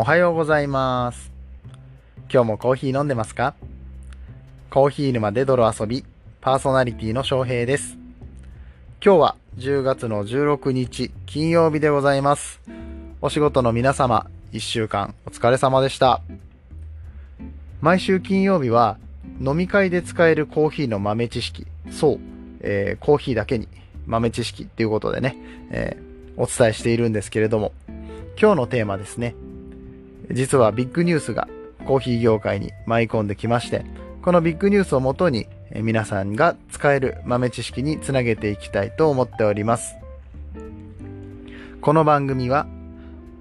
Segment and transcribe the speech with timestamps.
[0.00, 1.32] おはようございます。
[2.32, 3.56] 今日もコーヒー飲んでますか？
[4.70, 6.04] コーヒー沼で泥遊び、
[6.40, 7.98] パーソナリティの翔平です。
[9.04, 12.60] 今日は10月の16日金曜日でございます。
[13.20, 16.22] お仕事の皆様、1週間お疲れ様でした。
[17.80, 18.98] 毎週金曜日は
[19.40, 22.18] 飲み会で使えるコーヒーの豆知識、そう、
[22.60, 23.66] えーコーヒーだけに
[24.06, 25.36] 豆知識っていうことでね、
[25.72, 27.72] えーお伝えしているんですけれども、
[28.40, 29.34] 今日のテーマですね。
[30.30, 31.48] 実はビッグニュースが
[31.86, 33.84] コーヒー業界に舞い込んできまして、
[34.22, 39.96] このビッグニュースをもとに皆さんが使える豆知識につなげていきたいと思っております。
[41.80, 42.66] この番組は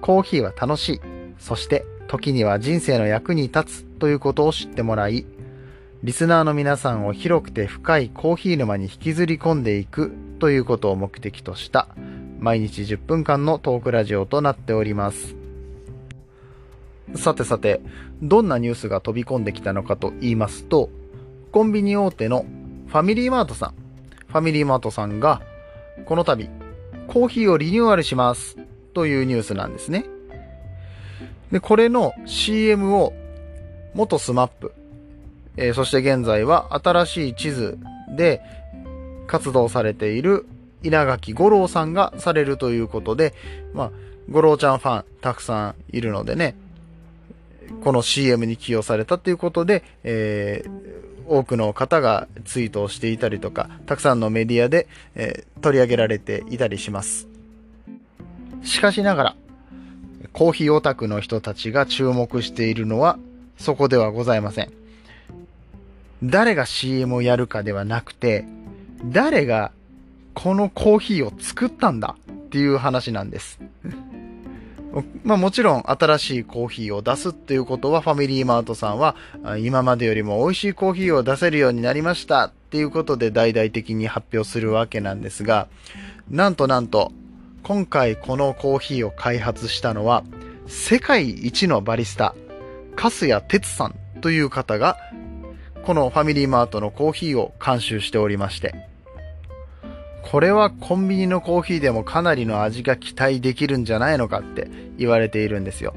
[0.00, 1.00] コーヒーは楽しい、
[1.38, 5.24] そして時には人生の役に立つということを知ってもらい、
[6.02, 11.86] リスナーの皆さんを広くて深いコーヒー沼に引きずり込んでいくということを目的とした
[12.40, 15.41] 毎日10分間のトークラジオとなっております。
[17.14, 17.80] さてさて、
[18.22, 20.90] どんなニュースが飛び込んできたのかと言いますと、
[21.50, 22.46] コンビニ大手の
[22.86, 23.74] ファミリーマートさん、
[24.28, 25.42] ファミリーマートさんが、
[26.06, 26.48] この度、
[27.06, 28.56] コーヒーをリニューアルします
[28.94, 30.06] というニュースなんですね。
[31.50, 33.12] で、これの CM を
[33.94, 34.72] 元 SMAP、
[35.56, 37.78] えーそして現在は新しい地図
[38.16, 38.40] で
[39.26, 40.46] 活動されている
[40.82, 43.34] 稲垣吾郎さんがされるということで、
[43.74, 43.90] まあ、
[44.30, 46.56] 吾郎ちゃんファンたくさんいるのでね、
[47.82, 57.28] この CM に起用されたということで、えー多くの方がツイートをしていたりとか、たくさんのメディアで、えー取り上げられていたりします。
[58.64, 59.36] しかしながら、
[60.32, 63.18] コーヒーオタクの人たちが注目しているのは、
[63.58, 64.72] そこではございません。
[66.22, 68.44] 誰が CM をやるかではなくて、
[69.04, 69.70] 誰が
[70.34, 73.60] このコーヒーを作ったんだっていう話なんです。
[75.24, 79.16] まあもちろん新しいコーヒーを出すっていうことはファミリーマートさんは
[79.60, 85.68] 今までよりも美味しいコーヒーを出せるようになりましたっていうことで大々的に発表するわけなんですが、
[86.28, 87.12] なんとなんと
[87.62, 90.24] 今回このコーヒーを開発したのは
[90.66, 92.34] 世界一のバリスタ、
[92.96, 94.96] 粕谷哲さんという方が
[95.84, 98.91] このファミリーマートのコーヒーを監修しておりまして、
[100.30, 105.94] これはコンビニのコーヒーでもかなりの味が期待できるんじゃないのかって言われているんですよ。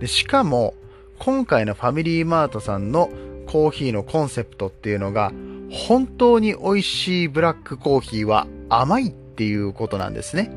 [0.00, 0.74] でしかも、
[1.18, 3.10] 今回のファミリーマートさんの
[3.46, 5.32] コーヒーのコンセプトっていうのが、
[5.70, 10.50] 本当に美味しいブラックコーヒーは甘いっていうことなんですね。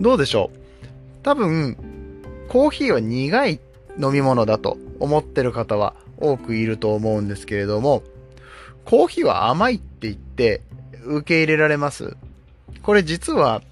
[0.00, 0.58] どうでしょう？
[1.22, 1.76] 多分、
[2.48, 3.60] コーヒーは苦い
[4.00, 8.02] 飲み物だと思ってる方は多くいると思うんですけれども、
[8.84, 10.62] コーヒーは甘いって言って
[11.04, 12.16] 受け入れられます
[12.82, 13.62] これ実は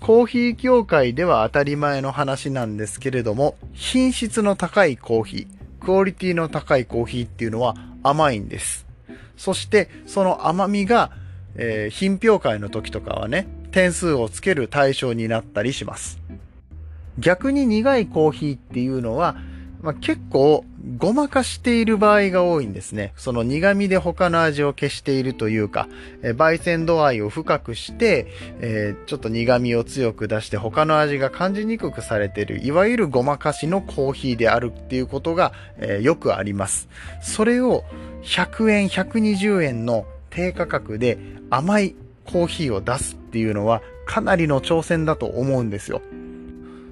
[0.00, 8.86] コーヒー業界では当たり前の話なんですけれども、品質の高いコーヒー、クオリティの高いコーヒーっていうのは甘いんです。
[9.36, 11.12] そしてその甘みが、
[11.54, 16.18] えー品評会の時とかはね、点数をつける対象になったりします。
[17.18, 19.36] 逆に苦いコーヒーっていうのは、
[19.82, 20.64] まあ、結構
[20.98, 23.12] ごまかしている場合が多いんですね。
[23.16, 25.88] その苦味で他の味を消しているというか、
[26.22, 28.26] えー焙煎度合いを深くして、
[28.60, 36.88] えーちょっと苦味を強く出して他の味が感じにくくされている、いわゆるごまかしのコーヒーであるっていうことが、えーよくあります。
[37.22, 37.84] それを
[38.22, 41.18] 100円、120円の低価格で
[41.50, 46.02] 甘いコーヒーを出すっていうのはかなりの挑戦だと思うんですよ。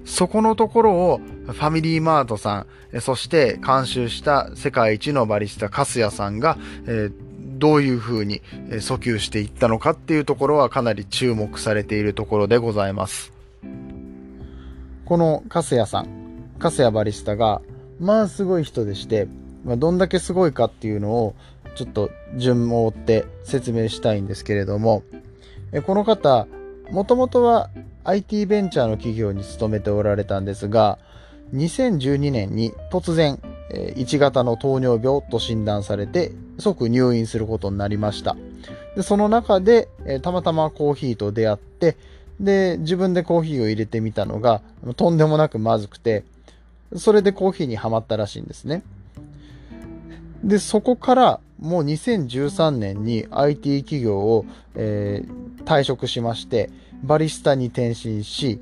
[0.09, 7.11] そこのところをファミリーマートさん、そして監修した世界一のバリスタ粕谷さんが、え
[7.59, 13.31] どういう風に訴求していったのかっていうところはかなり注目されているところでございます。
[15.05, 16.07] この粕谷さん、
[16.57, 17.61] 粕谷バリスタが、
[17.99, 19.27] まあすごい人でして、
[19.63, 21.35] まあ、どんだけすごいかっていうのを
[21.75, 25.03] ちょっと順を追って説明したいんですけれども、
[25.85, 26.47] この方、
[26.89, 27.69] もともとは
[28.09, 30.97] IT ベンチャーの企業に勤めておられたんですが、
[31.53, 33.39] 2012年に突然、
[33.69, 38.35] 1型の糖尿病と診断されて、即入院することになりました。
[38.95, 39.89] で、その中で、
[40.23, 41.97] たまたまコーヒーと出会って、
[42.39, 44.61] で、自分でコーヒーを入れてみたのが、
[44.95, 46.23] とんでもなくまずくて、
[46.95, 48.81] それでコーヒーにはまったらしいんですね。
[50.43, 54.45] で、そこからもう2013年に IT 企業を、
[54.75, 56.71] えー退職しまして、
[57.03, 58.59] バリスタに転身し、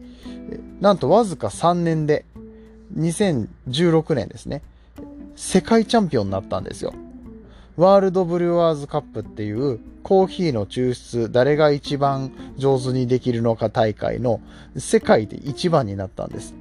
[0.81, 2.25] なんとわずか3年で、
[2.97, 4.61] 2016年ですね、
[5.37, 6.93] 世界チャンピオンになったんですよ。
[7.77, 14.41] ワールドブリュワーズカップっていうコーヒーの抽出誰が一番上手にできるのか大会の
[14.75, 16.55] 世界で一番になったんです。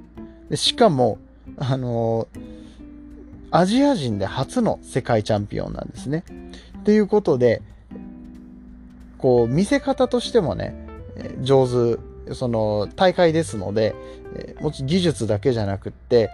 [0.54, 1.18] しかも
[1.56, 2.28] あの
[3.50, 6.24] アジア人で初の世界チャンピオンなんですね。
[6.84, 7.62] ということで、
[9.18, 10.74] こう、見せ方としてもね、
[11.40, 13.94] 上手、その、大会ですので、
[14.60, 16.30] もち技術だけじゃなくって、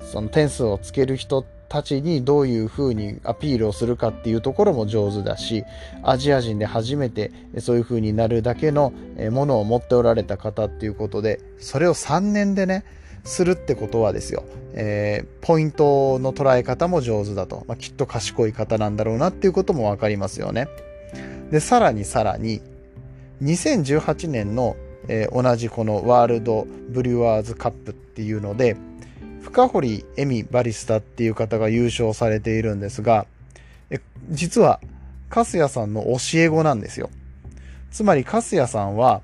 [0.00, 5.64] その点数をつける人たちにどういう風にアピールをするかっていうところも上手だし、
[6.02, 8.92] アジア人で初めてそういう風になるだけの
[9.30, 12.84] ものを持っておられた方っていうことで、それを3年でね、
[13.28, 14.42] するってことはですよ、
[14.72, 20.68] えー、ポイントの捉え方も上手だと、まあ、きっと賢い方なんだろうなっていうこともわかりますよね。
[21.50, 22.62] で、さらにさらに、
[23.42, 24.76] 2018年の、
[25.08, 28.76] えー、同じこのワールドブリュワーズカップっていうので、
[29.42, 33.26] 深堀恵美バリスタっていう方が優勝されているんですが、
[33.90, 34.00] え
[34.30, 34.80] 実は、
[35.28, 37.10] カスヤさんの教え子なんですよ。
[37.90, 39.20] つまり、カスヤさんは、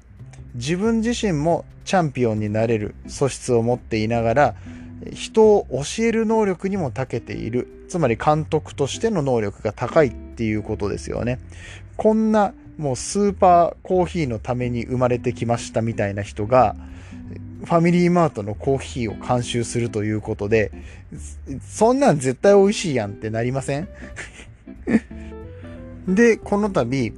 [0.54, 4.54] 自分自身もチャンピオンになれる素質を持っていながら、
[5.12, 7.68] 人を教える能力にも長けている。
[7.88, 11.38] つまり監督としての能力が高いっていうことですよね。
[11.96, 16.74] こんなもうスーパーコーヒーのために生まれてきましたみたいな人が、
[17.64, 20.72] ファミリーマートのコーヒーを監修するということで、
[21.60, 23.88] そんなん絶対美味しいやんってなりません？
[26.08, 27.12] で、この度、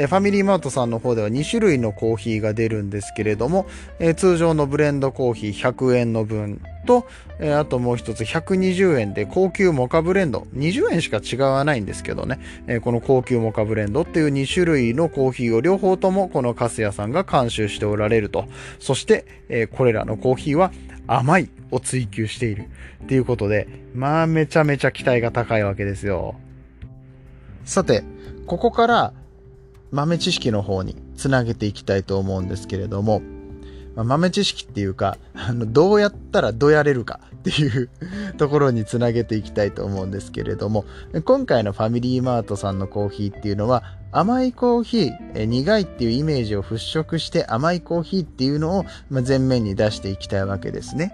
[0.00, 3.66] えファミリーマートさんの方では2種類のコーヒーが出るんですけれども、
[3.98, 7.08] え通常のブレンドコーヒー100円の分と、
[7.40, 18.44] えあともう一つ120円で高級モカブレンド、20円しか違わないんですけどね、えこの高級モカブレンドっていう2種類のコーヒーを両方ともこのカスヤさんが監修しておられると。
[18.78, 20.70] そして、えこれらのコーヒーは
[21.08, 22.68] 甘いを追求している
[23.02, 23.66] っていうことで、
[23.96, 26.36] まあめちゃめちゃ期待が高いわけですよ。
[27.64, 28.04] さて、
[28.46, 29.12] ここから
[29.90, 33.22] 豆知識の方につなげていきたいと思うんですけれども、
[33.98, 37.90] まあ、豆知識っていうか、あの、どうやったらどうやれるかっていう
[38.38, 40.84] ところにつなげていきたいと思うんですけれども、
[41.24, 43.82] 今回のファミリーマートさんのコーヒーっていうのは、
[44.12, 51.12] 甘いコーヒー、え苦いっていうイメージを払拭して甘いコーヒーっていうのを、前面に出していきたいわけですね。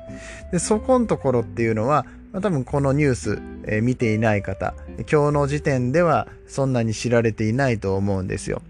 [0.52, 2.04] で、そこのところっていうのは、
[2.34, 4.74] まあ、多分このニュース、えー、見ていない方、
[5.10, 8.60] 今日の時点ではそんなに知られていないと思うんですよ。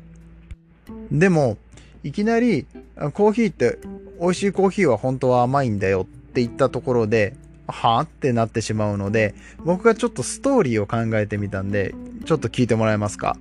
[1.10, 1.56] でも、
[2.02, 2.66] いきなり、
[3.14, 3.78] コーヒーって、
[4.20, 8.04] 美味しいコーヒーは本当は甘いんだよって言ったところで、はぁ？
[8.04, 9.34] ってなってしまうので、
[9.64, 11.94] 僕がちょっとストーリーを考えてみたんで、
[12.26, 13.38] ちょっと聞いてもらえますか？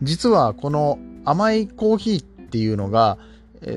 [0.00, 3.18] 実はこの甘いコーヒーっていうのが、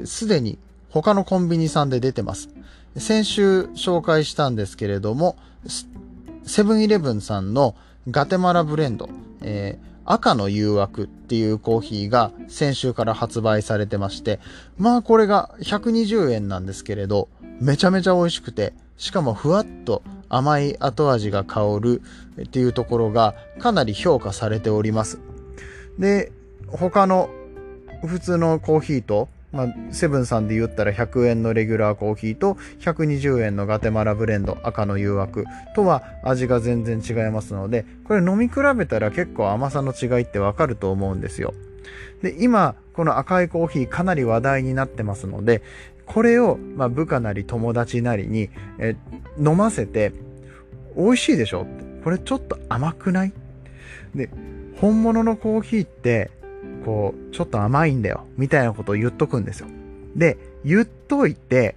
[0.06, 0.60] す、で、に
[0.90, 2.50] 他のコンビニさんで出てます。
[2.98, 5.38] 先週紹介したんですけれども、
[6.44, 7.76] セブンイレブンさんの
[8.10, 9.10] ガテマラブレンド、
[9.42, 14.40] えー、赤の誘惑っていうコーヒーが先週から発売されてまして、
[14.78, 17.30] まあこれが120円なんですけれど、
[17.62, 22.02] めちゃめちゃ美味しくて、しかもふわっと甘い後味が香る
[22.42, 25.20] っていうところがかなり評価されております。
[26.00, 26.32] で、
[26.68, 27.30] 他の
[28.06, 41.54] 普通のコーヒーとまあ、セブンさんで言ったら100円のレギュラーコーヒーと120円のガテマラブレンド赤の誘惑とは味が全然違いますので、これ飲み比べたら結構甘さの違いってわかると思うんですよ。
[42.22, 45.64] で、今、この赤いコーヒーかなり話題になってますので、
[46.06, 48.96] これを、まあ、部下なり友達なりに、え
[49.38, 50.12] 飲ませて、
[50.98, 51.66] 美味しいでしょ
[52.04, 53.34] これちょっと甘くない？
[54.14, 54.30] で、
[54.78, 56.32] 本物のコーヒーって、
[56.86, 59.68] こう、ちょっと甘いんだよ、みたいなことを言っとくんですよ。
[60.16, 61.76] で、言っといて、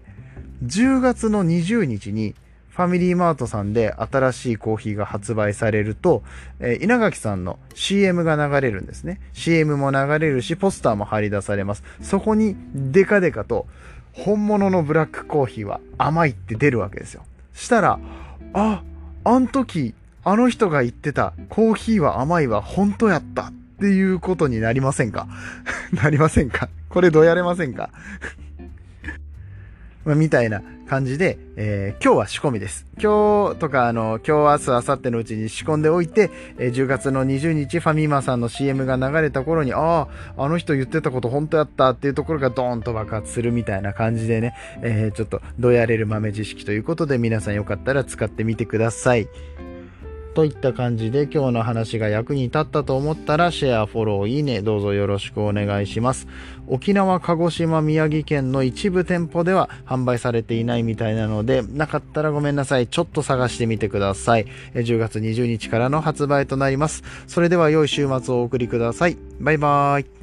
[0.64, 2.34] 10月の20日に、
[2.70, 6.22] ファミリーマートさんで新しいコーヒーが発売されると、
[6.58, 9.20] えー、稲垣さんの CM が流れるんですね。
[9.34, 11.84] CM も流れるし、ポスターも貼り出されます。
[12.00, 13.66] そこにデカデカと、
[14.12, 17.24] 本物のブラックコーヒーは甘いって出るわけですよ。
[17.52, 17.98] したら、
[18.54, 18.82] あ、
[19.24, 19.94] あん時、
[20.24, 25.26] あの人が言ってたコーヒーは甘いは本当やったていうことになりませんか？
[25.92, 26.68] なりませんか？
[26.88, 27.90] これどうやれませんか？
[30.06, 32.86] ま、みたいな感じで、えー、今日は仕込みです。
[33.00, 49.28] 今日とか、あの、今日、明日、明後日のうちに仕込んでおいて、えー、10月の20日、ファミマさんの CM が流れた頃に、ああ、あの人言ってたこと本当やったっていうところがドーンと爆発するみたいな感じでね、えー、ちょっと、どやれる豆知識ということで、皆さんよかったら使ってみてください。
[50.34, 56.26] といった感じで今日の話が役に立ったと思ったらシェア、フォロー、いいね、どうぞよろしくお願いします。
[56.66, 62.86] 沖縄、鹿児島、宮城県の一部店舗では販売されていないみたいなので、なかったらごめんなさい。
[62.86, 64.46] ちょっと探してみてください。
[64.74, 67.02] 10月20日からの発売となります。
[67.26, 69.18] それでは良い週末をお送りください。
[69.40, 70.21] バイバーイ。